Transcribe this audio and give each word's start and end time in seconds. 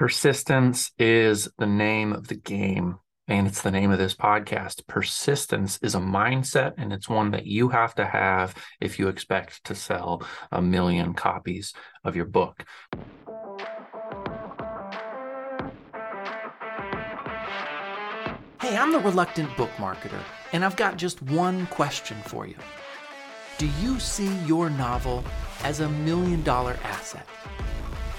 Persistence 0.00 0.92
is 0.98 1.50
the 1.58 1.66
name 1.66 2.14
of 2.14 2.28
the 2.28 2.34
game, 2.34 2.96
and 3.28 3.46
it's 3.46 3.60
the 3.60 3.70
name 3.70 3.90
of 3.90 3.98
this 3.98 4.14
podcast. 4.14 4.86
Persistence 4.86 5.78
is 5.82 5.94
a 5.94 5.98
mindset, 5.98 6.72
and 6.78 6.90
it's 6.90 7.06
one 7.06 7.32
that 7.32 7.44
you 7.44 7.68
have 7.68 7.94
to 7.96 8.06
have 8.06 8.54
if 8.80 8.98
you 8.98 9.08
expect 9.08 9.62
to 9.64 9.74
sell 9.74 10.26
a 10.50 10.62
million 10.62 11.12
copies 11.12 11.74
of 12.02 12.16
your 12.16 12.24
book. 12.24 12.64
Hey, 18.62 18.78
I'm 18.78 18.92
the 18.92 19.02
reluctant 19.04 19.54
book 19.54 19.70
marketer, 19.76 20.22
and 20.54 20.64
I've 20.64 20.76
got 20.76 20.96
just 20.96 21.20
one 21.20 21.66
question 21.66 22.16
for 22.24 22.46
you. 22.46 22.56
Do 23.58 23.68
you 23.82 24.00
see 24.00 24.34
your 24.46 24.70
novel 24.70 25.22
as 25.62 25.80
a 25.80 25.90
million 25.90 26.42
dollar 26.42 26.78
asset? 26.84 27.26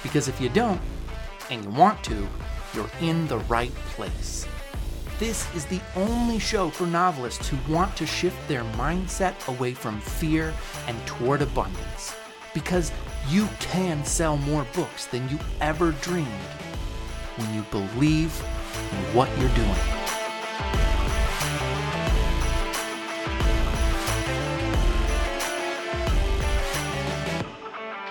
Because 0.04 0.28
if 0.28 0.40
you 0.40 0.50
don't, 0.50 0.80
and 1.52 1.64
you 1.64 1.70
want 1.72 2.04
to, 2.06 2.28
you're 2.74 2.90
in 3.02 3.28
the 3.28 3.38
right 3.40 3.74
place. 3.94 4.48
This 5.20 5.54
is 5.54 5.66
the 5.66 5.82
only 5.96 6.40
show 6.40 6.72
for 6.72 6.88
novelists 6.88 7.48
who 7.48 7.58
want 7.72 7.96
to 7.98 8.08
shift 8.08 8.48
their 8.48 8.64
mindset 8.74 9.36
away 9.48 9.74
from 9.74 10.02
fear 10.02 10.52
and 10.88 10.98
toward 11.06 11.44
abundance. 11.44 12.16
Because 12.56 12.92
you 13.30 13.48
can 13.60 14.04
sell 14.04 14.38
more 14.38 14.66
books 14.74 15.06
than 15.06 15.30
you 15.30 15.38
ever 15.60 15.92
dreamed 16.02 16.28
when 17.36 17.54
you 17.54 17.62
believe 17.70 18.44
in 18.92 19.16
what 19.16 19.30
you're 19.38 19.50
doing. 19.50 20.01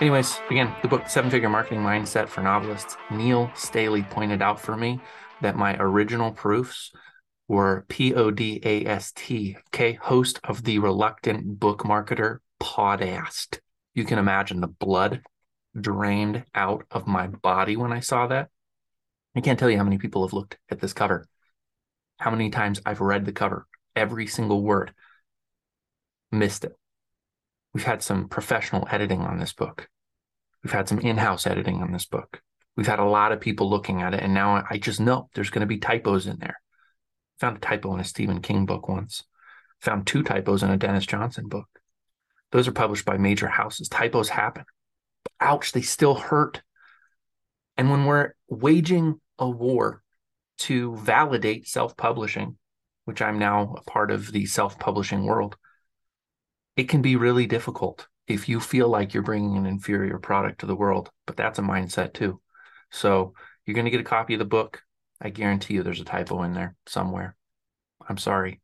Anyways, 0.01 0.39
again, 0.49 0.75
the 0.81 0.87
book 0.87 1.07
Seven 1.07 1.29
Figure 1.29 1.47
Marketing 1.47 1.83
Mindset 1.83 2.27
for 2.27 2.41
Novelists, 2.41 2.97
Neil 3.11 3.51
Staley 3.53 4.01
pointed 4.01 4.41
out 4.41 4.59
for 4.59 4.75
me 4.75 4.99
that 5.43 5.55
my 5.55 5.77
original 5.77 6.31
proofs 6.31 6.91
were 7.47 7.85
P 7.87 8.15
O 8.15 8.31
D 8.31 8.59
A 8.63 8.83
S 8.87 9.11
T, 9.11 9.57
okay, 9.67 9.93
host 9.93 10.39
of 10.43 10.63
the 10.63 10.79
Reluctant 10.79 11.59
Book 11.59 11.83
Marketer 11.83 12.39
podcast. 12.59 13.59
You 13.93 14.03
can 14.03 14.17
imagine 14.17 14.59
the 14.59 14.67
blood 14.67 15.21
drained 15.79 16.45
out 16.55 16.83
of 16.89 17.05
my 17.05 17.27
body 17.27 17.77
when 17.77 17.93
I 17.93 17.99
saw 17.99 18.25
that. 18.25 18.49
I 19.35 19.41
can't 19.41 19.59
tell 19.59 19.69
you 19.69 19.77
how 19.77 19.83
many 19.83 19.99
people 19.99 20.25
have 20.25 20.33
looked 20.33 20.57
at 20.71 20.79
this 20.79 20.93
cover, 20.93 21.27
how 22.17 22.31
many 22.31 22.49
times 22.49 22.81
I've 22.87 23.01
read 23.01 23.25
the 23.25 23.33
cover, 23.33 23.67
every 23.95 24.25
single 24.25 24.63
word, 24.63 24.95
missed 26.31 26.63
it. 26.63 26.75
We've 27.73 27.83
had 27.83 28.03
some 28.03 28.27
professional 28.27 28.87
editing 28.91 29.21
on 29.21 29.39
this 29.39 29.53
book. 29.53 29.87
We've 30.63 30.73
had 30.73 30.87
some 30.87 30.99
in 30.99 31.17
house 31.17 31.47
editing 31.47 31.81
on 31.81 31.91
this 31.91 32.05
book. 32.05 32.41
We've 32.75 32.87
had 32.87 32.99
a 32.99 33.05
lot 33.05 33.31
of 33.31 33.41
people 33.41 33.69
looking 33.69 34.01
at 34.01 34.13
it. 34.13 34.21
And 34.21 34.33
now 34.33 34.63
I 34.69 34.77
just 34.77 34.99
know 34.99 35.29
there's 35.33 35.49
going 35.49 35.61
to 35.61 35.67
be 35.67 35.77
typos 35.77 36.27
in 36.27 36.37
there. 36.39 36.59
Found 37.39 37.57
a 37.57 37.59
typo 37.59 37.93
in 37.93 37.99
a 37.99 38.05
Stephen 38.05 38.41
King 38.41 38.65
book 38.65 38.87
once. 38.87 39.23
Found 39.81 40.05
two 40.05 40.23
typos 40.23 40.63
in 40.63 40.69
a 40.69 40.77
Denis 40.77 41.05
Johnson 41.05 41.47
book. 41.47 41.67
Those 42.51 42.67
are 42.67 42.73
published 42.73 43.05
by 43.05 43.17
major 43.17 43.47
houses. 43.47 43.89
Typos 43.89 44.29
happen. 44.29 44.65
Ouch, 45.39 45.71
they 45.71 45.81
still 45.81 46.15
hurt. 46.15 46.61
And 47.77 47.89
when 47.89 48.05
we're 48.05 48.33
waging 48.47 49.19
a 49.39 49.49
war 49.49 50.03
to 50.59 50.95
validate 50.97 51.67
self 51.67 51.97
publishing, 51.97 52.57
which 53.05 53.21
I'm 53.21 53.39
now 53.39 53.73
a 53.77 53.81
part 53.89 54.11
of 54.11 54.31
the 54.31 54.45
self 54.45 54.77
publishing 54.77 55.25
world, 55.25 55.55
it 56.81 56.89
can 56.89 57.03
be 57.03 57.15
really 57.15 57.45
difficult 57.45 58.07
if 58.27 58.49
you 58.49 58.59
feel 58.59 58.89
like 58.89 59.13
you're 59.13 59.21
bringing 59.21 59.55
an 59.55 59.67
inferior 59.67 60.17
product 60.17 60.61
to 60.61 60.65
the 60.65 60.75
world, 60.75 61.11
but 61.27 61.37
that's 61.37 61.59
a 61.59 61.61
mindset 61.61 62.11
too. 62.11 62.41
So 62.89 63.35
you're 63.65 63.75
going 63.75 63.85
to 63.85 63.91
get 63.91 64.01
a 64.01 64.03
copy 64.03 64.33
of 64.33 64.39
the 64.39 64.45
book. 64.45 64.81
I 65.21 65.29
guarantee 65.29 65.75
you 65.75 65.83
there's 65.83 66.01
a 66.01 66.05
typo 66.05 66.41
in 66.41 66.53
there 66.53 66.75
somewhere. 66.87 67.35
I'm 68.09 68.17
sorry, 68.17 68.61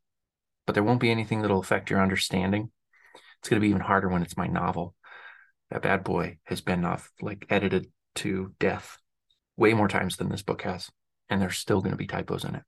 but 0.66 0.72
there 0.72 0.82
won't 0.82 0.98
be 0.98 1.12
anything 1.12 1.42
that'll 1.42 1.60
affect 1.60 1.90
your 1.90 2.02
understanding. 2.02 2.72
It's 3.38 3.48
going 3.48 3.60
to 3.60 3.64
be 3.64 3.70
even 3.70 3.82
harder 3.82 4.08
when 4.08 4.22
it's 4.22 4.36
my 4.36 4.48
novel. 4.48 4.96
That 5.70 5.82
bad 5.82 6.02
boy 6.02 6.38
has 6.42 6.60
been 6.60 6.84
off 6.84 7.12
like 7.22 7.46
edited 7.50 7.86
to 8.16 8.52
death 8.58 8.98
way 9.56 9.74
more 9.74 9.86
times 9.86 10.16
than 10.16 10.28
this 10.28 10.42
book 10.42 10.62
has, 10.62 10.90
and 11.30 11.40
there's 11.40 11.56
still 11.56 11.82
going 11.82 11.92
to 11.92 11.96
be 11.96 12.08
typos 12.08 12.42
in 12.42 12.56
it. 12.56 12.62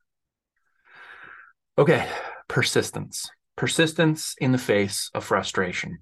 Okay, 1.77 2.09
persistence 2.47 3.29
persistence 3.57 4.35
in 4.41 4.53
the 4.53 4.59
face 4.59 5.11
of 5.15 5.25
frustration. 5.25 5.99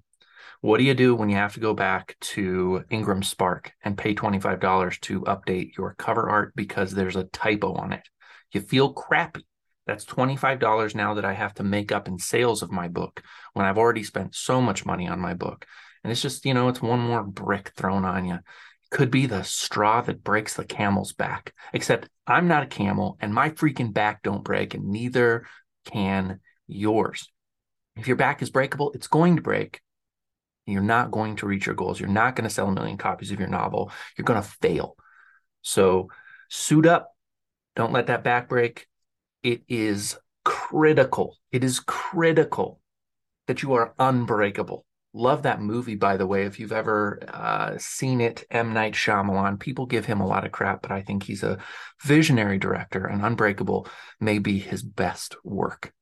What 0.61 0.77
do 0.77 0.83
you 0.83 0.93
do 0.93 1.15
when 1.15 1.29
you 1.29 1.37
have 1.37 1.53
to 1.53 1.61
go 1.61 1.73
back 1.73 2.17
to 2.19 2.83
Ingram 2.89 3.23
Spark 3.23 3.71
and 3.83 3.97
pay 3.97 4.13
$25 4.13 4.99
to 5.01 5.21
update 5.21 5.77
your 5.77 5.93
cover 5.93 6.29
art 6.29 6.53
because 6.55 6.91
there's 6.91 7.15
a 7.15 7.23
typo 7.25 7.73
on 7.75 7.93
it? 7.93 8.07
You 8.51 8.61
feel 8.61 8.91
crappy. 8.91 9.45
That's 9.87 10.05
$25 10.05 10.95
now 10.95 11.13
that 11.13 11.25
I 11.25 11.33
have 11.33 11.53
to 11.55 11.63
make 11.63 11.91
up 11.91 12.07
in 12.07 12.19
sales 12.19 12.61
of 12.61 12.71
my 12.71 12.87
book 12.89 13.23
when 13.53 13.65
I've 13.65 13.77
already 13.77 14.03
spent 14.03 14.35
so 14.35 14.61
much 14.61 14.85
money 14.85 15.07
on 15.07 15.19
my 15.19 15.33
book. 15.33 15.65
And 16.03 16.11
it's 16.11 16.21
just, 16.21 16.45
you 16.45 16.53
know, 16.53 16.67
it's 16.67 16.81
one 16.81 16.99
more 16.99 17.23
brick 17.23 17.71
thrown 17.75 18.05
on 18.05 18.25
you. 18.25 18.35
It 18.35 18.89
could 18.91 19.09
be 19.09 19.25
the 19.25 19.43
straw 19.43 20.01
that 20.01 20.23
breaks 20.23 20.55
the 20.55 20.65
camel's 20.65 21.13
back. 21.13 21.53
Except 21.73 22.09
I'm 22.27 22.47
not 22.47 22.63
a 22.63 22.67
camel 22.67 23.17
and 23.21 23.33
my 23.33 23.49
freaking 23.49 23.93
back 23.93 24.23
don't 24.23 24.43
break 24.43 24.73
and 24.73 24.89
neither 24.89 25.47
can 25.85 26.41
yours. 26.67 27.29
If 27.99 28.07
your 28.07 28.15
back 28.15 28.41
is 28.41 28.49
breakable, 28.49 28.91
it's 28.93 29.07
going 29.07 29.35
to 29.35 29.41
break. 29.41 29.81
You're 30.65 30.81
not 30.81 31.11
going 31.11 31.35
to 31.37 31.47
reach 31.47 31.65
your 31.65 31.75
goals. 31.75 31.99
You're 31.99 32.09
not 32.09 32.35
going 32.35 32.47
to 32.47 32.53
sell 32.53 32.67
a 32.67 32.71
million 32.71 32.97
copies 32.97 33.31
of 33.31 33.39
your 33.39 33.49
novel. 33.49 33.91
You're 34.17 34.25
going 34.25 34.41
to 34.41 34.47
fail. 34.61 34.95
So 35.63 36.09
suit 36.49 36.85
up. 36.85 37.11
Don't 37.75 37.91
let 37.91 38.07
that 38.07 38.23
back 38.23 38.47
break. 38.47 38.87
It 39.43 39.63
is 39.67 40.17
critical. 40.45 41.37
It 41.51 41.63
is 41.63 41.81
critical 41.81 42.79
that 43.47 43.63
you 43.63 43.73
are 43.73 43.93
unbreakable. 43.99 44.85
Love 45.11 45.43
that 45.43 45.59
movie, 45.59 45.95
by 45.95 46.17
the 46.17 46.27
way. 46.27 46.45
If 46.45 46.59
you've 46.59 46.71
ever 46.71 47.19
uh, 47.27 47.77
seen 47.79 48.21
it, 48.21 48.45
M. 48.51 48.73
Night 48.73 48.93
Shyamalan, 48.93 49.59
people 49.59 49.87
give 49.87 50.05
him 50.05 50.21
a 50.21 50.27
lot 50.27 50.45
of 50.45 50.51
crap, 50.51 50.83
but 50.83 50.91
I 50.91 51.01
think 51.01 51.23
he's 51.23 51.43
a 51.43 51.57
visionary 52.03 52.59
director, 52.59 53.05
and 53.05 53.25
Unbreakable 53.25 53.87
may 54.19 54.37
be 54.37 54.59
his 54.59 54.83
best 54.83 55.35
work 55.43 55.93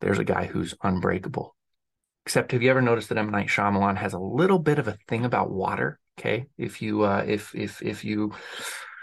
there's 0.00 0.18
a 0.18 0.24
guy 0.24 0.46
who's 0.46 0.74
unbreakable. 0.82 1.54
Except, 2.24 2.52
have 2.52 2.62
you 2.62 2.70
ever 2.70 2.82
noticed 2.82 3.08
that 3.10 3.18
M 3.18 3.30
Night 3.30 3.48
Shyamalan 3.48 3.96
has 3.96 4.12
a 4.12 4.18
little 4.18 4.58
bit 4.58 4.78
of 4.78 4.88
a 4.88 4.98
thing 5.08 5.24
about 5.24 5.50
water? 5.50 6.00
Okay, 6.18 6.46
if 6.58 6.82
you 6.82 7.02
uh, 7.02 7.24
if 7.26 7.54
if 7.54 7.82
if 7.82 8.04
you 8.04 8.32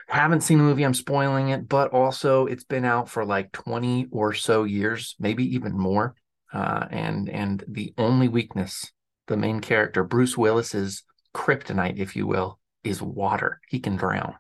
haven't 0.08 0.42
seen 0.42 0.58
the 0.58 0.64
movie, 0.64 0.84
I'm 0.84 0.94
spoiling 0.94 1.50
it, 1.50 1.68
but 1.68 1.92
also 1.92 2.46
it's 2.46 2.66
been 2.66 2.86
out 2.86 3.09
for 3.09 3.26
like 3.26 3.52
20 3.52 4.08
or 4.12 4.34
so 4.34 4.64
years, 4.64 5.16
maybe 5.20 5.56
even 5.56 5.78
more. 5.78 6.16
Uh, 6.52 6.86
and 6.92 7.30
and 7.30 7.64
the 7.68 7.94
only 7.98 8.28
weakness, 8.28 8.92
the 9.28 9.38
main 9.38 9.60
character, 9.60 10.04
Bruce 10.04 10.38
Willis's 10.38 11.04
kryptonite, 11.34 11.98
if 11.98 12.16
you 12.16 12.28
will, 12.28 12.60
is 12.84 13.02
water. 13.02 13.60
He 13.68 13.80
can 13.80 13.96
drown. 13.96 14.36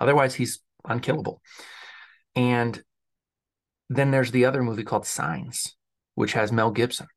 Otherwise, 0.00 0.34
he's 0.34 0.60
unkillable. 0.84 1.40
And 2.36 2.82
then 3.90 4.12
there's 4.12 4.30
the 4.30 4.44
other 4.44 4.62
movie 4.62 4.84
called 4.84 5.04
Signs, 5.04 5.76
which 6.14 6.32
has 6.32 6.52
Mel 6.52 6.70
Gibson. 6.70 7.08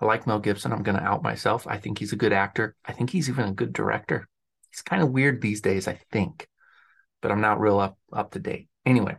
I 0.00 0.06
like 0.06 0.28
Mel 0.28 0.38
Gibson. 0.38 0.72
I'm 0.72 0.84
going 0.84 0.96
to 0.96 1.02
out 1.02 1.24
myself. 1.24 1.66
I 1.66 1.78
think 1.78 1.98
he's 1.98 2.12
a 2.12 2.16
good 2.16 2.32
actor. 2.32 2.76
I 2.84 2.92
think 2.92 3.10
he's 3.10 3.28
even 3.28 3.48
a 3.48 3.52
good 3.52 3.72
director. 3.72 4.28
He's 4.70 4.80
kind 4.80 5.02
of 5.02 5.10
weird 5.10 5.42
these 5.42 5.60
days, 5.60 5.88
I 5.88 6.00
think, 6.12 6.48
but 7.20 7.32
I'm 7.32 7.40
not 7.40 7.60
real 7.60 7.80
up 7.80 7.98
up 8.12 8.30
to 8.32 8.38
date. 8.38 8.68
Anyway, 8.86 9.16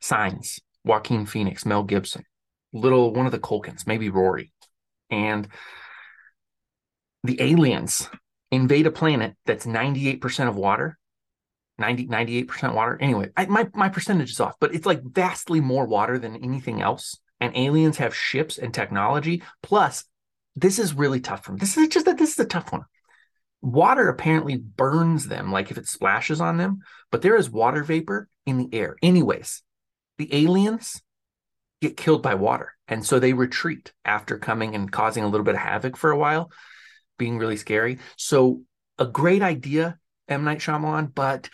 Signs, 0.00 0.60
Joaquin 0.84 1.26
Phoenix, 1.26 1.66
Mel 1.66 1.82
Gibson, 1.82 2.24
little 2.72 3.12
one 3.12 3.26
of 3.26 3.32
the 3.32 3.40
Culkins, 3.40 3.86
maybe 3.86 4.10
Rory, 4.10 4.52
and 5.10 5.48
the 7.24 7.40
aliens 7.42 8.08
invade 8.52 8.86
a 8.86 8.92
planet 8.92 9.34
that's 9.44 9.66
98% 9.66 10.48
of 10.48 10.56
water 10.56 10.98
90 11.80 12.06
98% 12.06 12.74
water. 12.74 12.98
Anyway 13.00 13.30
I, 13.36 13.46
my, 13.46 13.68
my 13.74 13.88
percentage 13.88 14.30
is 14.30 14.40
off 14.40 14.54
but 14.60 14.74
it's 14.74 14.86
like 14.86 15.02
vastly 15.02 15.60
more 15.60 15.86
water 15.86 16.18
than 16.18 16.36
anything 16.36 16.80
else. 16.80 17.18
And 17.40 17.56
aliens 17.56 17.96
have 17.96 18.14
ships 18.14 18.58
and 18.58 18.72
technology. 18.72 19.42
Plus 19.62 20.04
this 20.56 20.78
is 20.78 20.94
really 20.94 21.20
tough 21.20 21.44
for 21.44 21.52
me. 21.52 21.58
This 21.58 21.76
is 21.76 21.88
just 21.88 22.06
that 22.06 22.18
this 22.18 22.32
is 22.32 22.38
a 22.38 22.44
tough 22.44 22.70
one. 22.72 22.84
Water 23.62 24.08
apparently 24.08 24.56
burns 24.56 25.26
them 25.26 25.50
like 25.50 25.70
if 25.70 25.78
it 25.78 25.88
splashes 25.88 26.40
on 26.40 26.56
them 26.56 26.80
but 27.10 27.22
there 27.22 27.36
is 27.36 27.50
water 27.50 27.82
vapor 27.82 28.28
in 28.46 28.58
the 28.58 28.68
air. 28.72 28.96
Anyways 29.02 29.62
the 30.18 30.32
aliens 30.34 31.02
get 31.80 31.96
killed 31.96 32.22
by 32.22 32.34
water 32.34 32.74
and 32.88 33.04
so 33.06 33.18
they 33.18 33.32
retreat 33.32 33.92
after 34.04 34.38
coming 34.38 34.74
and 34.74 34.92
causing 34.92 35.24
a 35.24 35.28
little 35.28 35.44
bit 35.44 35.54
of 35.54 35.60
havoc 35.60 35.96
for 35.96 36.10
a 36.10 36.18
while 36.18 36.50
being 37.20 37.38
really 37.38 37.56
scary. 37.56 37.98
So 38.16 38.62
a 38.98 39.06
great 39.06 39.42
idea 39.42 39.98
M. 40.30 40.44
Night 40.44 40.58
Shyamalan, 40.58 41.14
but 41.14 41.50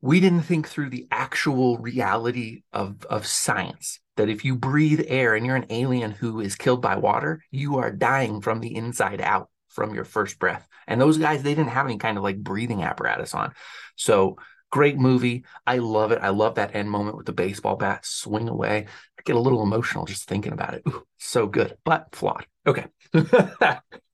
we 0.00 0.20
didn't 0.20 0.42
think 0.42 0.68
through 0.68 0.90
the 0.90 1.06
actual 1.10 1.78
reality 1.78 2.62
of, 2.72 3.04
of 3.06 3.26
science. 3.26 4.00
That 4.16 4.28
if 4.28 4.44
you 4.44 4.56
breathe 4.56 5.04
air 5.08 5.34
and 5.34 5.44
you're 5.44 5.56
an 5.56 5.66
alien 5.68 6.10
who 6.10 6.40
is 6.40 6.56
killed 6.56 6.80
by 6.80 6.96
water, 6.96 7.42
you 7.50 7.78
are 7.78 7.90
dying 7.92 8.40
from 8.40 8.60
the 8.60 8.74
inside 8.74 9.20
out 9.20 9.50
from 9.68 9.94
your 9.94 10.04
first 10.04 10.38
breath. 10.38 10.66
And 10.86 11.00
those 11.00 11.18
guys, 11.18 11.42
they 11.42 11.54
didn't 11.54 11.70
have 11.70 11.86
any 11.86 11.98
kind 11.98 12.16
of 12.16 12.24
like 12.24 12.38
breathing 12.38 12.82
apparatus 12.82 13.34
on. 13.34 13.52
So 13.94 14.36
Great 14.70 14.98
movie. 14.98 15.44
I 15.66 15.78
love 15.78 16.12
it. 16.12 16.18
I 16.20 16.30
love 16.30 16.56
that 16.56 16.74
end 16.74 16.90
moment 16.90 17.16
with 17.16 17.26
the 17.26 17.32
baseball 17.32 17.76
bat 17.76 18.04
swing 18.04 18.48
away. 18.48 18.86
I 19.18 19.22
get 19.24 19.36
a 19.36 19.40
little 19.40 19.62
emotional 19.62 20.06
just 20.06 20.28
thinking 20.28 20.52
about 20.52 20.74
it. 20.74 20.82
Ooh, 20.88 21.06
so 21.18 21.46
good, 21.46 21.76
but 21.84 22.14
flawed. 22.14 22.46
Okay. 22.66 22.86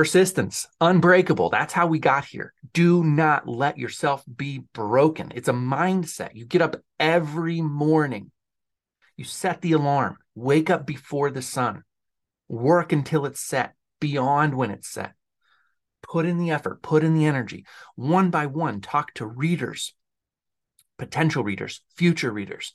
Persistence, 0.00 0.66
unbreakable. 0.80 1.50
That's 1.50 1.74
how 1.74 1.86
we 1.86 1.98
got 1.98 2.24
here. 2.24 2.54
Do 2.72 3.04
not 3.04 3.46
let 3.46 3.76
yourself 3.76 4.24
be 4.34 4.62
broken. 4.72 5.30
It's 5.34 5.50
a 5.50 5.52
mindset. 5.52 6.34
You 6.34 6.46
get 6.46 6.62
up 6.62 6.76
every 6.98 7.60
morning, 7.60 8.30
you 9.18 9.24
set 9.24 9.60
the 9.60 9.72
alarm, 9.72 10.16
wake 10.34 10.70
up 10.70 10.86
before 10.86 11.30
the 11.30 11.42
sun, 11.42 11.84
work 12.48 12.94
until 12.94 13.26
it's 13.26 13.40
set, 13.40 13.74
beyond 14.00 14.54
when 14.54 14.70
it's 14.70 14.88
set. 14.88 15.12
Put 16.02 16.24
in 16.24 16.38
the 16.38 16.50
effort, 16.50 16.80
put 16.80 17.04
in 17.04 17.12
the 17.12 17.26
energy. 17.26 17.66
One 17.94 18.30
by 18.30 18.46
one, 18.46 18.80
talk 18.80 19.12
to 19.16 19.26
readers, 19.26 19.92
potential 20.98 21.44
readers, 21.44 21.82
future 21.94 22.32
readers. 22.32 22.72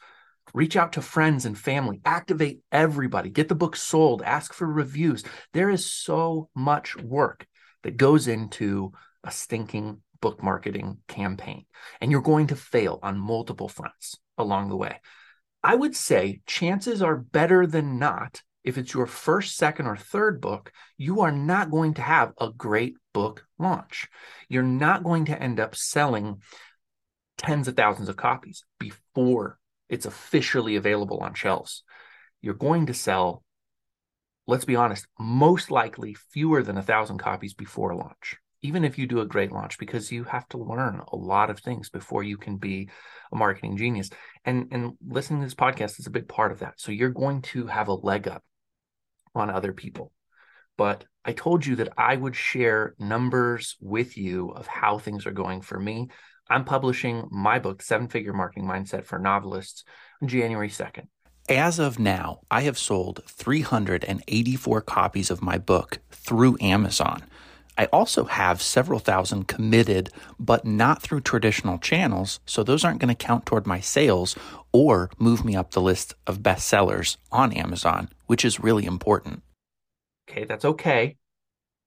Reach 0.54 0.76
out 0.76 0.94
to 0.94 1.02
friends 1.02 1.46
and 1.46 1.58
family, 1.58 2.00
activate 2.06 2.60
everybody, 2.72 3.30
get 3.30 3.50
the 3.50 3.56
book 3.56 3.76
sold, 3.76 4.22
ask 4.22 4.54
for 4.54 4.68
reviews. 4.68 5.24
There 5.54 5.70
is 5.70 5.92
so 5.92 6.50
much 6.56 6.96
work 6.96 7.46
that 7.84 7.98
goes 7.98 8.28
into 8.28 8.94
a 9.24 9.32
stinking 9.32 10.02
book 10.22 10.42
marketing 10.42 10.98
campaign, 11.08 11.66
and 12.00 12.12
you're 12.12 12.22
going 12.22 12.48
to 12.48 12.56
fail 12.56 13.00
on 13.04 13.18
multiple 13.18 13.68
fronts 13.68 14.18
along 14.38 14.70
the 14.70 14.78
way. 14.78 15.02
I 15.64 15.76
would 15.76 15.96
say 15.96 16.42
chances 16.46 17.02
are 17.02 17.18
better 17.18 17.66
than 17.66 17.98
not. 17.98 18.42
If 18.64 18.78
it's 18.78 18.94
your 18.94 19.08
first, 19.08 19.58
second, 19.58 19.88
or 19.88 19.98
third 19.98 20.42
book, 20.42 20.72
you 20.98 21.22
are 21.22 21.32
not 21.32 21.70
going 21.70 21.96
to 21.96 22.02
have 22.02 22.34
a 22.40 22.52
great 22.52 22.96
book 23.14 23.46
launch. 23.60 24.08
You're 24.48 24.64
not 24.64 25.04
going 25.04 25.26
to 25.26 25.40
end 25.40 25.60
up 25.60 25.76
selling 25.76 26.42
tens 27.38 27.68
of 27.68 27.76
thousands 27.76 28.10
of 28.10 28.16
copies 28.16 28.64
before 28.80 29.60
it's 29.90 30.06
officially 30.06 30.76
available 30.76 31.20
on 31.20 31.34
shelves. 31.34 31.84
You're 32.42 32.54
going 32.54 32.88
to 32.88 32.94
sell, 32.94 33.44
let's 34.48 34.66
be 34.66 34.76
honest, 34.76 35.08
most 35.20 35.72
likely 35.72 36.16
fewer 36.32 36.64
than 36.64 36.78
a 36.78 36.84
thousand 36.84 37.18
copies 37.20 37.54
before 37.54 37.96
launch, 37.96 38.38
even 38.62 38.84
if 38.84 38.98
you 38.98 39.08
do 39.08 39.22
a 39.22 39.26
great 39.26 39.52
launch, 39.52 39.78
because 39.78 40.12
you 40.12 40.24
have 40.24 40.48
to 40.50 40.58
learn 40.58 41.02
a 41.12 41.16
lot 41.16 41.50
of 41.50 41.60
things 41.60 41.90
before 41.90 42.24
you 42.24 42.38
can 42.38 42.58
be 42.58 42.90
a 43.32 43.36
marketing 43.36 43.78
genius. 43.78 44.10
And, 44.44 44.68
and 44.72 44.94
listening 45.08 45.42
to 45.42 45.46
this 45.46 45.56
podcast 45.56 46.00
is 46.00 46.08
a 46.08 46.12
big 46.12 46.28
part 46.28 46.52
of 46.52 46.60
that. 46.60 46.80
So 46.80 46.92
you're 46.92 47.10
going 47.10 47.42
to 47.44 47.68
have 47.68 47.88
a 47.88 47.94
leg 47.94 48.28
up 48.28 48.44
on 49.34 49.50
other 49.50 49.74
people. 49.74 50.12
But 50.78 51.06
I 51.24 51.34
told 51.34 51.66
you 51.66 51.78
that 51.78 51.94
I 51.98 52.16
would 52.16 52.36
share 52.36 52.96
numbers 53.00 53.78
with 53.80 54.18
you 54.18 54.50
of 54.50 54.68
how 54.68 54.98
things 54.98 55.26
are 55.26 55.32
going 55.32 55.62
for 55.62 55.80
me. 55.80 56.10
I'm 56.50 56.64
publishing 56.64 57.28
my 57.32 57.60
book, 57.60 57.82
Seven 57.82 58.08
Figure 58.08 58.34
Marketing 58.34 58.68
Mindset 58.68 59.06
for 59.06 59.18
Novelists, 59.18 59.84
on 60.22 60.28
January 60.28 60.70
2nd. 60.70 61.08
As 61.50 61.80
of 61.80 62.00
now, 62.00 62.42
I 62.50 62.62
have 62.62 62.78
sold 62.78 63.24
384 63.28 64.82
copies 64.82 65.32
of 65.32 65.42
my 65.42 65.58
book 65.58 66.00
through 66.12 66.58
Amazon. 66.62 67.24
I 67.78 67.86
also 67.86 68.24
have 68.26 68.62
several 68.62 69.00
thousand 69.00 69.48
committed, 69.48 70.10
but 70.40 70.66
not 70.66 71.02
through 71.02 71.22
traditional 71.22 71.78
channels, 71.78 72.40
so 72.46 72.64
those 72.64 72.86
aren't 72.86 73.00
going 73.00 73.14
to 73.14 73.26
count 73.26 73.46
toward 73.46 73.68
my 73.68 73.80
sales 73.80 74.36
or 74.72 75.10
move 75.20 75.44
me 75.44 75.56
up 75.56 75.72
the 75.72 75.82
list 75.82 76.14
of 76.26 76.40
bestsellers 76.40 77.18
on 77.32 77.52
Amazon, 77.52 78.10
which 78.28 78.46
is 78.46 78.60
really 78.60 78.86
important. 78.86 79.44
Okay, 80.30 80.46
that's 80.46 80.66
okay 80.66 81.18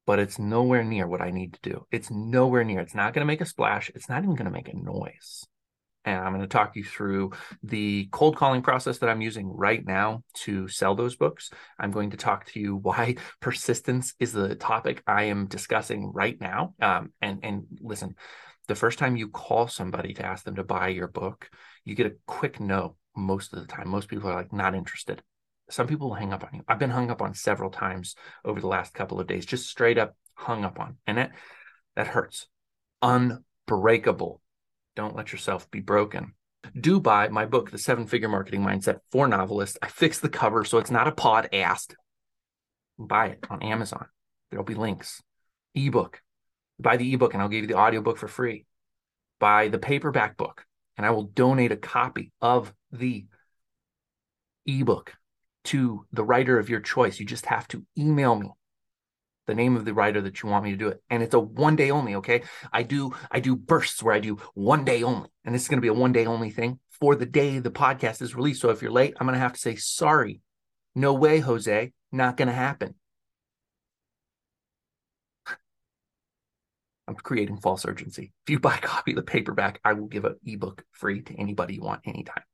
but 0.08 0.18
it's 0.18 0.38
nowhere 0.38 0.82
near 0.82 1.06
what 1.06 1.20
I 1.20 1.30
need 1.30 1.52
to 1.52 1.60
do. 1.60 1.86
It's 1.90 2.10
nowhere 2.10 2.64
near. 2.64 2.80
It's 2.80 2.94
not 2.94 3.12
going 3.12 3.20
to 3.20 3.26
make 3.26 3.42
a 3.42 3.44
splash. 3.44 3.90
It's 3.94 4.08
not 4.08 4.22
even 4.22 4.36
going 4.36 4.46
to 4.46 4.50
make 4.50 4.70
a 4.70 4.74
noise. 4.74 5.44
And 6.06 6.18
I'm 6.18 6.32
going 6.32 6.40
to 6.40 6.46
talk 6.46 6.76
you 6.76 6.82
through 6.82 7.32
the 7.62 8.08
cold 8.10 8.34
calling 8.34 8.62
process 8.62 9.00
that 9.00 9.10
I'm 9.10 9.20
using 9.20 9.46
right 9.54 9.84
now 9.84 10.22
to 10.44 10.66
sell 10.66 10.94
those 10.94 11.16
books. 11.16 11.50
I'm 11.78 11.90
going 11.90 12.12
to 12.12 12.16
talk 12.16 12.46
to 12.46 12.58
you 12.58 12.76
why 12.82 13.16
persistence 13.42 14.14
is 14.18 14.32
the 14.32 14.54
topic 14.54 15.02
I 15.06 15.24
am 15.24 15.46
discussing 15.46 16.10
right 16.14 16.40
now. 16.40 16.72
Um, 16.80 17.12
and 17.20 17.40
and 17.42 17.66
listen, 17.78 18.14
the 18.66 18.74
first 18.74 18.98
time 18.98 19.14
you 19.14 19.28
call 19.28 19.68
somebody 19.68 20.14
to 20.14 20.24
ask 20.24 20.42
them 20.42 20.54
to 20.54 20.64
buy 20.64 20.88
your 20.88 21.08
book, 21.08 21.50
you 21.84 21.94
get 21.94 22.06
a 22.06 22.16
quick 22.26 22.60
no 22.60 22.96
most 23.14 23.52
of 23.52 23.60
the 23.60 23.66
time. 23.66 23.90
Most 23.90 24.08
people 24.08 24.30
are 24.30 24.36
like 24.36 24.54
not 24.54 24.74
interested 24.74 25.22
some 25.70 25.86
people 25.86 26.08
will 26.08 26.16
hang 26.16 26.32
up 26.32 26.44
on 26.44 26.50
you. 26.54 26.64
I've 26.66 26.78
been 26.78 26.90
hung 26.90 27.10
up 27.10 27.22
on 27.22 27.34
several 27.34 27.70
times 27.70 28.14
over 28.44 28.60
the 28.60 28.66
last 28.68 28.94
couple 28.94 29.20
of 29.20 29.26
days, 29.26 29.46
just 29.46 29.68
straight 29.68 29.98
up 29.98 30.16
hung 30.34 30.64
up 30.64 30.80
on. 30.80 30.96
And 31.06 31.18
it 31.18 31.30
that 31.96 32.06
hurts. 32.06 32.46
Unbreakable. 33.02 34.40
Don't 34.96 35.16
let 35.16 35.32
yourself 35.32 35.70
be 35.70 35.80
broken. 35.80 36.34
Do 36.78 37.00
buy 37.00 37.28
my 37.28 37.44
book, 37.46 37.70
The 37.70 37.78
Seven 37.78 38.06
Figure 38.06 38.28
Marketing 38.28 38.62
Mindset 38.62 38.98
for 39.10 39.28
Novelists. 39.28 39.78
I 39.82 39.88
fixed 39.88 40.22
the 40.22 40.28
cover 40.28 40.64
so 40.64 40.78
it's 40.78 40.90
not 40.90 41.08
a 41.08 41.12
pod 41.12 41.48
asked. 41.52 41.96
Buy 42.98 43.28
it 43.28 43.46
on 43.48 43.62
Amazon. 43.62 44.06
There'll 44.50 44.64
be 44.64 44.74
links. 44.74 45.22
Ebook. 45.74 46.20
Buy 46.80 46.96
the 46.96 47.12
ebook 47.12 47.34
and 47.34 47.42
I'll 47.42 47.48
give 47.48 47.62
you 47.62 47.68
the 47.68 47.78
audiobook 47.78 48.18
for 48.18 48.28
free. 48.28 48.64
Buy 49.40 49.68
the 49.68 49.78
paperback 49.78 50.36
book 50.36 50.64
and 50.96 51.06
I 51.06 51.10
will 51.10 51.24
donate 51.24 51.72
a 51.72 51.76
copy 51.76 52.32
of 52.40 52.72
the 52.92 53.26
ebook 54.66 55.14
to 55.68 56.06
the 56.12 56.24
writer 56.24 56.58
of 56.58 56.68
your 56.68 56.80
choice. 56.80 57.20
You 57.20 57.26
just 57.26 57.46
have 57.46 57.68
to 57.68 57.84
email 57.96 58.34
me 58.34 58.50
the 59.46 59.54
name 59.54 59.76
of 59.76 59.84
the 59.84 59.94
writer 59.94 60.20
that 60.20 60.42
you 60.42 60.48
want 60.48 60.64
me 60.64 60.70
to 60.70 60.76
do 60.76 60.88
it. 60.88 61.02
And 61.10 61.22
it's 61.22 61.34
a 61.34 61.40
one 61.40 61.74
day 61.74 61.90
only 61.90 62.14
okay? 62.16 62.42
I 62.72 62.84
do 62.84 63.14
i 63.30 63.40
do 63.40 63.56
bursts 63.56 64.02
where 64.02 64.14
i 64.14 64.20
do 64.20 64.36
one 64.54 64.84
day 64.84 65.02
only. 65.02 65.28
And 65.44 65.54
this 65.54 65.62
is 65.62 65.68
going 65.68 65.78
to 65.78 65.82
be 65.82 65.88
a 65.88 65.94
one 65.94 66.12
day 66.12 66.26
only 66.26 66.50
thing 66.50 66.78
for 67.00 67.16
the 67.16 67.26
day 67.26 67.58
the 67.58 67.70
podcast 67.70 68.22
is 68.22 68.34
released. 68.34 68.60
So 68.60 68.70
if 68.70 68.82
you're 68.82 68.92
late 68.92 69.14
i'm 69.18 69.26
going 69.26 69.34
to 69.34 69.40
have 69.40 69.54
to 69.54 69.60
say 69.60 69.74
sorry 69.74 70.40
no 70.94 71.14
way 71.14 71.40
jose 71.40 71.92
not 72.12 72.36
going 72.36 72.48
to 72.48 72.54
happen. 72.54 72.94
I'm 77.06 77.14
creating 77.14 77.56
false 77.56 77.86
urgency. 77.86 78.32
If 78.46 78.50
you 78.50 78.60
buy 78.60 78.76
a 78.76 78.80
copy 78.80 79.12
of 79.12 79.16
the 79.16 79.22
paperback 79.22 79.80
i 79.84 79.94
will 79.94 80.06
give 80.06 80.24
an 80.24 80.36
ebook 80.44 80.84
free 80.92 81.22
to 81.22 81.34
anybody 81.34 81.74
you 81.74 81.82
want 81.82 82.02
anytime 82.04 82.44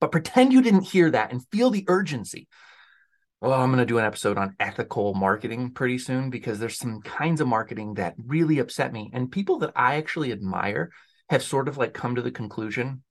but 0.00 0.12
pretend 0.12 0.52
you 0.52 0.62
didn't 0.62 0.82
hear 0.82 1.10
that 1.10 1.30
and 1.30 1.46
feel 1.48 1.70
the 1.70 1.84
urgency. 1.88 2.48
Well, 3.40 3.52
I'm 3.52 3.70
going 3.70 3.78
to 3.78 3.86
do 3.86 3.98
an 3.98 4.04
episode 4.04 4.36
on 4.36 4.56
ethical 4.60 5.14
marketing 5.14 5.70
pretty 5.70 5.98
soon 5.98 6.30
because 6.30 6.58
there's 6.58 6.78
some 6.78 7.00
kinds 7.00 7.40
of 7.40 7.48
marketing 7.48 7.94
that 7.94 8.14
really 8.18 8.58
upset 8.58 8.92
me. 8.92 9.10
And 9.14 9.32
people 9.32 9.58
that 9.60 9.72
I 9.74 9.96
actually 9.96 10.32
admire 10.32 10.90
have 11.30 11.42
sort 11.42 11.68
of 11.68 11.78
like 11.78 11.94
come 11.94 12.16
to 12.16 12.22
the 12.22 12.30
conclusion 12.30 13.02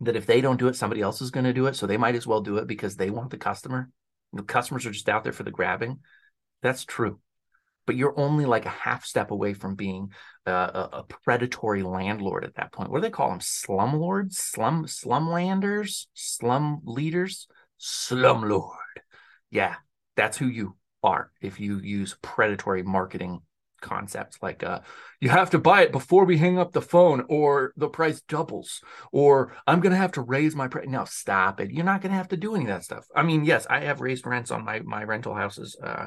that 0.00 0.16
if 0.16 0.26
they 0.26 0.40
don't 0.40 0.58
do 0.58 0.68
it, 0.68 0.76
somebody 0.76 1.00
else 1.00 1.20
is 1.20 1.30
going 1.30 1.44
to 1.44 1.52
do 1.52 1.66
it. 1.66 1.74
So 1.74 1.86
they 1.86 1.96
might 1.96 2.14
as 2.14 2.26
well 2.26 2.42
do 2.42 2.58
it 2.58 2.68
because 2.68 2.96
they 2.96 3.10
want 3.10 3.30
the 3.30 3.38
customer. 3.38 3.90
The 4.32 4.42
customers 4.42 4.86
are 4.86 4.92
just 4.92 5.08
out 5.08 5.24
there 5.24 5.32
for 5.32 5.42
the 5.42 5.50
grabbing. 5.50 6.00
That's 6.62 6.84
true 6.84 7.18
but 7.86 7.96
you're 7.96 8.18
only 8.18 8.46
like 8.46 8.66
a 8.66 8.70
half 8.70 9.04
step 9.04 9.30
away 9.30 9.54
from 9.54 9.74
being 9.74 10.10
a, 10.46 11.04
predatory 11.24 11.82
landlord 11.82 12.44
at 12.44 12.54
that 12.56 12.72
point. 12.72 12.90
What 12.90 12.98
do 12.98 13.02
they 13.02 13.10
call 13.10 13.30
them? 13.30 13.40
Slumlords, 13.40 14.34
slum 14.34 14.86
slumlanders, 14.86 16.06
slum 16.14 16.80
leaders, 16.84 17.46
slumlord. 17.80 18.70
Yeah, 19.50 19.76
that's 20.16 20.36
who 20.36 20.46
you 20.46 20.76
are 21.02 21.30
if 21.40 21.60
you 21.60 21.78
use 21.78 22.16
predatory 22.22 22.82
marketing 22.82 23.40
concepts 23.80 24.38
like 24.40 24.62
uh, 24.62 24.78
you 25.20 25.28
have 25.28 25.50
to 25.50 25.58
buy 25.58 25.82
it 25.82 25.92
before 25.92 26.24
we 26.24 26.38
hang 26.38 26.56
up 26.58 26.72
the 26.72 26.80
phone 26.80 27.24
or 27.28 27.72
the 27.76 27.88
price 27.88 28.22
doubles 28.28 28.80
or 29.10 29.54
i'm 29.66 29.80
going 29.80 29.90
to 29.90 29.98
have 29.98 30.12
to 30.12 30.22
raise 30.22 30.54
my 30.54 30.68
price 30.68 30.86
now 30.88 31.04
stop 31.04 31.60
it 31.60 31.72
you're 31.72 31.84
not 31.84 32.00
going 32.00 32.12
to 32.12 32.16
have 32.16 32.28
to 32.28 32.36
do 32.36 32.54
any 32.54 32.64
of 32.64 32.68
that 32.68 32.84
stuff 32.84 33.04
i 33.14 33.22
mean 33.22 33.44
yes 33.44 33.66
i 33.68 33.80
have 33.80 34.00
raised 34.00 34.24
rents 34.24 34.52
on 34.52 34.64
my 34.64 34.78
my 34.80 35.02
rental 35.02 35.34
houses 35.34 35.76
uh, 35.82 36.06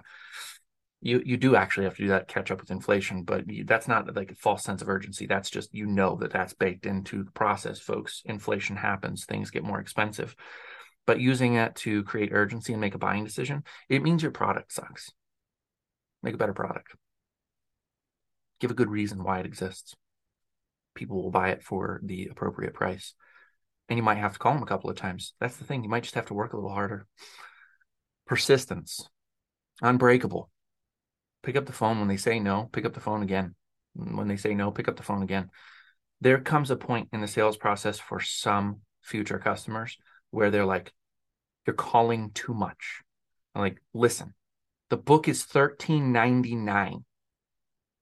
you 1.02 1.22
you 1.26 1.38
do 1.38 1.56
actually 1.56 1.84
have 1.84 1.96
to 1.96 2.04
do 2.04 2.08
that 2.10 2.28
catch 2.28 2.52
up 2.52 2.60
with 2.60 2.72
inflation 2.72 3.24
but 3.24 3.48
you, 3.50 3.64
that's 3.64 3.88
not 3.88 4.14
like 4.16 4.32
a 4.32 4.36
false 4.36 4.64
sense 4.64 4.82
of 4.82 4.90
urgency. 4.90 5.26
That's 5.26 5.50
just 5.50 5.74
you 5.74 5.86
know 5.86 6.16
that 6.18 6.32
that's 6.32 6.54
baked 6.54 6.86
into 6.86 7.24
the 7.24 7.32
process 7.32 7.80
folks. 7.80 8.22
Inflation 8.26 8.76
happens. 8.76 9.26
Things 9.26 9.52
get 9.52 9.64
more 9.64 9.80
expensive. 9.80 10.36
But 11.06 11.20
using 11.20 11.56
it 11.56 11.76
to 11.76 12.04
create 12.04 12.34
urgency 12.34 12.74
and 12.74 12.82
make 12.82 12.96
a 12.96 13.00
buying 13.00 13.24
decision 13.24 13.64
it 13.90 14.04
means 14.04 14.24
your 14.24 14.32
product 14.32 14.74
sucks. 14.74 15.12
Make 16.24 16.34
a 16.34 16.40
better 16.40 16.54
product. 16.54 16.96
Give 18.60 18.72
a 18.72 18.76
good 18.76 18.90
reason 18.90 19.24
why 19.24 19.40
it 19.40 19.46
exists. 19.46 19.94
People 20.96 21.22
will 21.22 21.32
buy 21.32 21.50
it 21.50 21.62
for 21.62 22.00
the 22.04 22.30
appropriate 22.32 22.74
price. 22.74 23.14
And 23.90 23.98
you 23.98 24.04
might 24.04 24.18
have 24.18 24.34
to 24.34 24.40
call 24.40 24.54
them 24.54 24.64
a 24.64 24.66
couple 24.66 24.90
of 24.90 24.96
times. 24.96 25.34
That's 25.40 25.58
the 25.58 25.66
thing. 25.66 25.84
You 25.84 25.90
might 25.90 26.04
just 26.04 26.16
have 26.16 26.26
to 26.28 26.34
work 26.34 26.54
a 26.54 26.56
little 26.56 26.72
harder. 26.72 27.06
Persistence. 28.26 29.08
Unbreakable 29.84 30.50
pick 31.46 31.56
up 31.56 31.66
the 31.66 31.74
phone 31.74 32.00
when 32.00 32.08
they 32.08 32.18
say 32.18 32.40
no 32.40 32.70
pick 32.74 32.86
up 32.86 32.94
the 32.94 33.00
phone 33.00 33.22
again 33.22 33.56
when 33.94 34.28
they 34.28 34.36
say 34.36 34.54
no 34.56 34.72
pick 34.72 34.88
up 34.88 34.98
the 34.98 35.04
phone 35.04 35.24
again 35.24 35.50
there 36.20 36.40
comes 36.40 36.72
a 36.72 36.76
point 36.76 37.08
in 37.14 37.22
the 37.22 37.28
sales 37.28 37.56
process 37.56 38.00
for 38.00 38.20
some 38.20 38.82
future 39.04 39.38
customers 39.38 39.98
where 40.32 40.50
they're 40.50 40.66
like 40.66 40.92
you're 41.66 41.76
calling 41.76 42.32
too 42.32 42.54
much 42.54 43.02
I'm 43.54 43.62
like 43.62 43.82
listen 43.94 44.34
the 44.90 44.98
book 44.98 45.28
is 45.28 45.46
13.99 45.46 47.04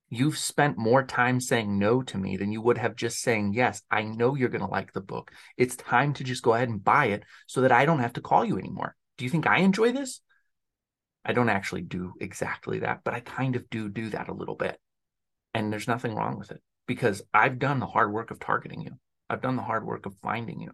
You've 0.10 0.38
spent 0.38 0.78
more 0.78 1.04
time 1.04 1.40
saying 1.40 1.80
no 1.80 2.04
to 2.04 2.20
me 2.20 2.38
than 2.38 2.52
you 2.52 2.62
would 2.62 2.78
have 2.78 2.96
just 2.96 3.18
saying 3.24 3.54
yes. 3.54 3.82
I 3.90 4.04
know 4.04 4.36
you're 4.36 4.50
going 4.50 4.62
to 4.62 4.68
like 4.68 4.94
the 4.94 5.02
book. 5.02 5.32
It's 5.58 5.76
time 5.76 6.14
to 6.14 6.24
just 6.24 6.44
go 6.44 6.54
ahead 6.54 6.70
and 6.70 6.84
buy 6.84 7.06
it 7.06 7.24
so 7.48 7.62
that 7.62 7.72
I 7.72 7.88
don't 7.88 7.98
have 7.98 8.14
to 8.14 8.22
call 8.22 8.46
you 8.46 8.60
anymore. 8.60 8.96
Do 9.18 9.26
you 9.26 9.32
think 9.32 9.48
I 9.48 9.62
enjoy 9.62 9.92
this? 9.92 10.22
I 11.26 11.34
don't 11.34 11.50
actually 11.50 11.82
do 11.82 12.14
exactly 12.20 12.80
that, 12.80 13.02
but 13.04 13.14
I 13.14 13.20
kind 13.22 13.56
of 13.56 13.70
do 13.70 13.90
do 13.90 14.10
that 14.10 14.28
a 14.30 14.34
little 14.34 14.56
bit. 14.56 14.78
And 15.54 15.72
there's 15.72 15.88
nothing 15.88 16.16
wrong 16.16 16.38
with 16.38 16.52
it 16.52 16.62
because 16.88 17.22
I've 17.34 17.60
done 17.60 17.80
the 17.80 17.86
hard 17.86 18.12
work 18.12 18.32
of 18.32 18.40
targeting 18.40 18.82
you. 18.82 18.92
I've 19.30 19.42
done 19.42 19.56
the 19.56 19.62
hard 19.62 19.86
work 19.86 20.06
of 20.06 20.16
finding 20.22 20.60
you. 20.60 20.72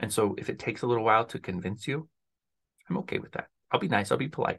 And 0.00 0.12
so 0.12 0.34
if 0.38 0.48
it 0.48 0.58
takes 0.58 0.82
a 0.82 0.86
little 0.86 1.04
while 1.04 1.26
to 1.26 1.38
convince 1.38 1.86
you, 1.86 2.08
I'm 2.88 2.98
okay 2.98 3.18
with 3.18 3.32
that. 3.32 3.48
I'll 3.70 3.80
be 3.80 3.88
nice, 3.88 4.10
I'll 4.10 4.18
be 4.18 4.28
polite. 4.28 4.58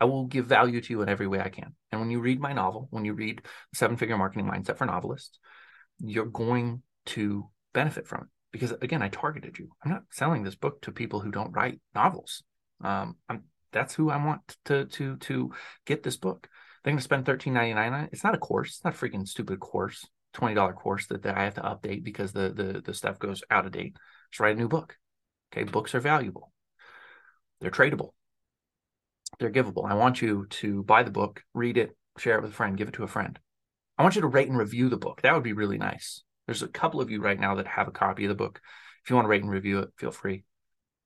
I 0.00 0.04
will 0.04 0.26
give 0.26 0.46
value 0.46 0.80
to 0.80 0.92
you 0.92 1.02
in 1.02 1.08
every 1.08 1.26
way 1.26 1.40
I 1.40 1.48
can. 1.48 1.74
And 1.90 2.00
when 2.00 2.10
you 2.10 2.20
read 2.20 2.40
my 2.40 2.52
novel, 2.52 2.86
when 2.90 3.04
you 3.04 3.14
read 3.14 3.42
Seven 3.74 3.96
Figure 3.96 4.16
Marketing 4.16 4.48
Mindset 4.48 4.78
for 4.78 4.86
Novelists, 4.86 5.38
you're 5.98 6.26
going 6.26 6.82
to 7.06 7.50
benefit 7.74 8.06
from 8.06 8.22
it 8.22 8.28
because 8.52 8.72
again, 8.80 9.02
I 9.02 9.08
targeted 9.08 9.58
you. 9.58 9.70
I'm 9.84 9.90
not 9.90 10.04
selling 10.10 10.44
this 10.44 10.54
book 10.54 10.80
to 10.82 10.92
people 10.92 11.20
who 11.20 11.30
don't 11.30 11.52
write 11.52 11.80
novels. 11.94 12.42
Um, 12.82 13.16
that's 13.72 13.94
who 13.94 14.10
I 14.10 14.24
want 14.24 14.56
to 14.66 14.86
to 14.86 15.16
to 15.16 15.52
get 15.86 16.02
this 16.02 16.16
book. 16.16 16.48
They're 16.84 16.94
to 16.94 17.02
spend 17.02 17.26
$13.99 17.26 17.92
on 17.92 18.04
it. 18.04 18.10
It's 18.12 18.24
not 18.24 18.34
a 18.34 18.38
course. 18.38 18.68
It's 18.68 18.84
not 18.84 18.94
a 18.94 18.96
freaking 18.96 19.26
stupid 19.26 19.60
course, 19.60 20.06
twenty 20.32 20.54
dollar 20.54 20.72
course 20.72 21.06
that, 21.06 21.22
that 21.24 21.36
I 21.36 21.44
have 21.44 21.54
to 21.54 21.62
update 21.62 22.04
because 22.04 22.32
the 22.32 22.50
the 22.50 22.80
the 22.84 22.94
stuff 22.94 23.18
goes 23.18 23.42
out 23.50 23.66
of 23.66 23.72
date. 23.72 23.96
Just 24.30 24.40
write 24.40 24.56
a 24.56 24.58
new 24.58 24.68
book. 24.68 24.96
Okay, 25.52 25.64
books 25.64 25.94
are 25.94 26.00
valuable. 26.00 26.52
They're 27.60 27.70
tradable 27.70 28.12
they're 29.38 29.50
givable. 29.50 29.88
I 29.88 29.94
want 29.94 30.22
you 30.22 30.46
to 30.50 30.82
buy 30.82 31.02
the 31.02 31.10
book, 31.10 31.42
read 31.54 31.76
it, 31.76 31.96
share 32.18 32.36
it 32.36 32.42
with 32.42 32.52
a 32.52 32.54
friend, 32.54 32.76
give 32.76 32.88
it 32.88 32.94
to 32.94 33.04
a 33.04 33.08
friend. 33.08 33.38
I 33.96 34.02
want 34.02 34.14
you 34.14 34.22
to 34.22 34.28
rate 34.28 34.48
and 34.48 34.58
review 34.58 34.88
the 34.88 34.96
book. 34.96 35.22
That 35.22 35.34
would 35.34 35.42
be 35.42 35.52
really 35.52 35.78
nice. 35.78 36.22
There's 36.46 36.62
a 36.62 36.68
couple 36.68 37.00
of 37.00 37.10
you 37.10 37.20
right 37.20 37.38
now 37.38 37.56
that 37.56 37.66
have 37.66 37.88
a 37.88 37.92
copy 37.92 38.24
of 38.24 38.30
the 38.30 38.34
book. 38.34 38.60
If 39.04 39.10
you 39.10 39.16
want 39.16 39.26
to 39.26 39.30
rate 39.30 39.42
and 39.42 39.50
review 39.50 39.80
it, 39.80 39.90
feel 39.96 40.10
free. 40.10 40.44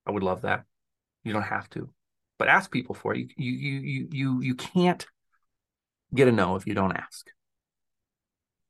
I 0.06 0.12
would 0.12 0.22
love 0.22 0.42
that. 0.42 0.64
You 1.24 1.32
don't 1.32 1.42
have 1.42 1.68
to, 1.70 1.92
but 2.42 2.48
ask 2.48 2.72
people 2.72 2.96
for 2.96 3.14
it. 3.14 3.30
You 3.36 3.52
you 3.52 3.78
you 3.78 4.08
you 4.10 4.42
you 4.42 4.54
can't 4.56 5.06
get 6.12 6.26
a 6.26 6.32
no 6.32 6.56
if 6.56 6.66
you 6.66 6.74
don't 6.74 6.96
ask. 6.96 7.30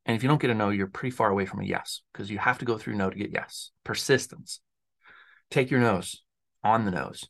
And 0.04 0.14
if 0.14 0.22
you 0.22 0.28
don't 0.28 0.42
get 0.42 0.50
a 0.50 0.54
no, 0.54 0.68
you're 0.68 0.88
pretty 0.88 1.16
far 1.16 1.30
away 1.30 1.46
from 1.46 1.60
a 1.60 1.64
yes 1.64 2.02
because 2.12 2.30
you 2.30 2.36
have 2.36 2.58
to 2.58 2.66
go 2.66 2.76
through 2.76 2.96
no 2.96 3.08
to 3.08 3.16
get 3.16 3.32
yes. 3.32 3.70
Persistence. 3.82 4.60
Take 5.50 5.70
your 5.70 5.80
nose 5.80 6.22
on 6.62 6.84
the 6.84 6.90
nose. 6.90 7.24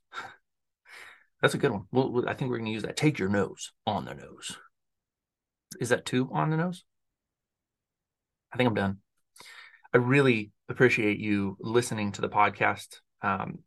That's 1.41 1.55
a 1.55 1.59
good 1.59 1.71
one. 1.71 1.85
Well, 1.93 2.25
I 2.27 2.35
think 2.35 2.51
we're 2.51 2.59
going 2.59 2.71
to 2.71 2.73
use 2.73 2.83
that. 2.83 2.97
Take 2.97 3.21
your 3.21 3.29
nose 3.29 3.71
on 3.87 4.05
the 4.05 4.15
nose. 4.15 4.57
Is 5.79 5.91
that 5.91 6.05
two 6.05 6.29
on 6.33 6.51
the 6.51 6.57
nose? 6.57 6.83
I 8.53 8.57
think 8.57 8.67
I'm 8.67 8.75
done. 8.75 8.97
I 9.95 9.99
really 9.99 10.51
appreciate 10.69 11.21
you 11.21 11.57
listening 11.61 12.11
to 12.13 12.21
the 12.21 12.29
podcast. 12.29 12.97
Um, 13.23 13.61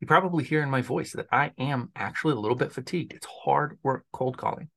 you 0.00 0.06
probably 0.06 0.44
hear 0.44 0.62
in 0.62 0.70
my 0.70 0.82
voice 0.82 1.12
that 1.12 1.26
I 1.32 1.52
am 1.58 1.90
actually 1.96 2.34
a 2.34 2.38
little 2.38 2.56
bit 2.56 2.72
fatigued. 2.72 3.12
It's 3.12 3.26
hard 3.26 3.78
work 3.82 4.04
cold 4.12 4.36
calling. 4.36 4.70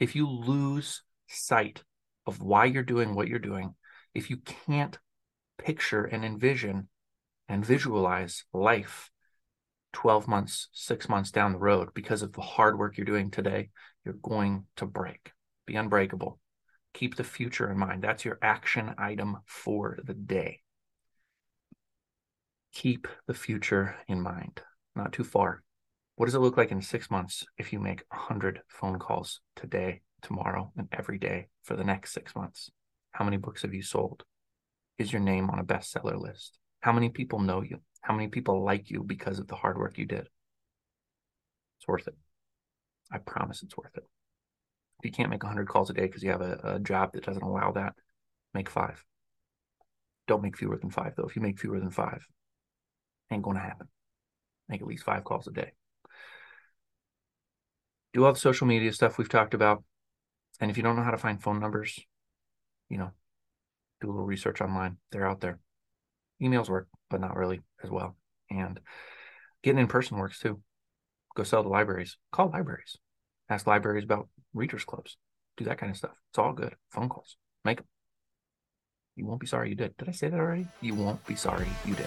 If 0.00 0.16
you 0.16 0.28
lose 0.28 1.02
sight 1.28 1.82
of 2.26 2.40
why 2.40 2.64
you're 2.64 2.82
doing 2.82 3.14
what 3.14 3.28
you're 3.28 3.38
doing, 3.38 3.74
if 4.14 4.30
you 4.30 4.38
can't 4.66 4.98
picture 5.58 6.04
and 6.04 6.24
envision 6.24 6.88
and 7.48 7.64
visualize 7.64 8.44
life 8.52 9.10
12 9.92 10.26
months, 10.26 10.68
six 10.72 11.08
months 11.08 11.30
down 11.30 11.52
the 11.52 11.58
road, 11.58 11.90
because 11.94 12.22
of 12.22 12.32
the 12.32 12.40
hard 12.40 12.76
work 12.76 12.96
you're 12.96 13.04
doing 13.04 13.30
today, 13.30 13.70
you're 14.04 14.14
going 14.14 14.64
to 14.76 14.86
break. 14.86 15.30
Be 15.66 15.76
unbreakable. 15.76 16.40
Keep 16.94 17.14
the 17.14 17.24
future 17.24 17.70
in 17.70 17.78
mind. 17.78 18.02
That's 18.02 18.24
your 18.24 18.38
action 18.42 18.92
item 18.98 19.38
for 19.46 19.98
the 20.02 20.14
day. 20.14 20.63
Keep 22.74 23.06
the 23.26 23.34
future 23.34 23.96
in 24.08 24.20
mind, 24.20 24.60
not 24.96 25.12
too 25.12 25.22
far. 25.24 25.62
What 26.16 26.26
does 26.26 26.34
it 26.34 26.40
look 26.40 26.56
like 26.56 26.72
in 26.72 26.82
six 26.82 27.10
months 27.10 27.46
if 27.56 27.72
you 27.72 27.78
make 27.78 28.04
100 28.08 28.60
phone 28.68 28.98
calls 28.98 29.40
today, 29.54 30.02
tomorrow, 30.22 30.72
and 30.76 30.88
every 30.92 31.18
day 31.18 31.46
for 31.62 31.76
the 31.76 31.84
next 31.84 32.12
six 32.12 32.34
months? 32.34 32.70
How 33.12 33.24
many 33.24 33.36
books 33.36 33.62
have 33.62 33.74
you 33.74 33.82
sold? 33.82 34.24
Is 34.98 35.12
your 35.12 35.22
name 35.22 35.50
on 35.50 35.60
a 35.60 35.64
bestseller 35.64 36.20
list? 36.20 36.58
How 36.80 36.92
many 36.92 37.08
people 37.08 37.38
know 37.38 37.62
you? 37.62 37.78
How 38.00 38.12
many 38.12 38.28
people 38.28 38.64
like 38.64 38.90
you 38.90 39.04
because 39.04 39.38
of 39.38 39.46
the 39.46 39.56
hard 39.56 39.78
work 39.78 39.96
you 39.96 40.04
did? 40.04 40.28
It's 41.78 41.88
worth 41.88 42.08
it. 42.08 42.16
I 43.10 43.18
promise 43.18 43.62
it's 43.62 43.76
worth 43.76 43.96
it. 43.96 44.04
If 44.98 45.06
you 45.06 45.12
can't 45.12 45.30
make 45.30 45.44
100 45.44 45.68
calls 45.68 45.90
a 45.90 45.94
day 45.94 46.06
because 46.06 46.24
you 46.24 46.30
have 46.30 46.40
a, 46.40 46.58
a 46.64 46.80
job 46.80 47.12
that 47.12 47.24
doesn't 47.24 47.42
allow 47.42 47.72
that, 47.72 47.94
make 48.52 48.68
five. 48.68 49.04
Don't 50.26 50.42
make 50.42 50.56
fewer 50.56 50.76
than 50.76 50.90
five, 50.90 51.14
though. 51.16 51.26
If 51.26 51.36
you 51.36 51.42
make 51.42 51.58
fewer 51.58 51.78
than 51.78 51.90
five, 51.90 52.26
ain't 53.34 53.42
going 53.42 53.56
to 53.56 53.62
happen. 53.62 53.88
Make 54.68 54.80
at 54.80 54.86
least 54.86 55.04
five 55.04 55.24
calls 55.24 55.46
a 55.46 55.50
day. 55.52 55.72
Do 58.12 58.24
all 58.24 58.32
the 58.32 58.38
social 58.38 58.66
media 58.66 58.92
stuff 58.92 59.18
we've 59.18 59.28
talked 59.28 59.54
about. 59.54 59.84
And 60.60 60.70
if 60.70 60.76
you 60.76 60.82
don't 60.82 60.96
know 60.96 61.02
how 61.02 61.10
to 61.10 61.18
find 61.18 61.42
phone 61.42 61.60
numbers, 61.60 61.98
you 62.88 62.96
know, 62.96 63.10
do 64.00 64.08
a 64.08 64.12
little 64.12 64.26
research 64.26 64.60
online. 64.60 64.98
They're 65.10 65.28
out 65.28 65.40
there. 65.40 65.58
Emails 66.40 66.68
work, 66.68 66.88
but 67.10 67.20
not 67.20 67.36
really 67.36 67.60
as 67.82 67.90
well. 67.90 68.16
And 68.50 68.80
getting 69.62 69.80
in 69.80 69.86
person 69.86 70.16
works 70.16 70.38
too. 70.38 70.60
Go 71.36 71.42
sell 71.42 71.64
to 71.64 71.68
libraries, 71.68 72.16
call 72.30 72.50
libraries, 72.50 72.96
ask 73.48 73.66
libraries 73.66 74.04
about 74.04 74.28
readers 74.52 74.84
clubs, 74.84 75.16
do 75.56 75.64
that 75.64 75.78
kind 75.78 75.90
of 75.90 75.96
stuff. 75.96 76.14
It's 76.30 76.38
all 76.38 76.52
good. 76.52 76.76
Phone 76.90 77.08
calls, 77.08 77.36
make 77.64 77.78
them. 77.78 77.86
You 79.16 79.26
won't 79.26 79.40
be 79.40 79.46
sorry 79.46 79.70
you 79.70 79.74
did. 79.74 79.96
Did 79.96 80.08
I 80.08 80.12
say 80.12 80.28
that 80.28 80.38
already? 80.38 80.66
You 80.80 80.94
won't 80.94 81.24
be 81.26 81.34
sorry 81.34 81.66
you 81.84 81.94
did. 81.94 82.06